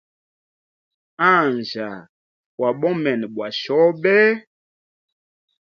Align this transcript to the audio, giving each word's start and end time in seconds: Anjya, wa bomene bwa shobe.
Anjya, 1.31 1.89
wa 2.59 2.69
bomene 2.79 3.25
bwa 3.33 3.47
shobe. 3.61 4.15